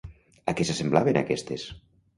A 0.51 0.55
què 0.59 0.65
s'assemblaven 0.71 1.23
aquestes? 1.25 1.71